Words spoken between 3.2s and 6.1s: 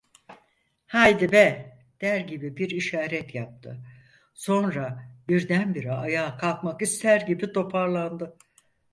yaptı, sonra birdenbire